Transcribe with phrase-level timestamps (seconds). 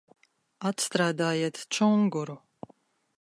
[0.69, 2.39] Atstrādājiet čunguru!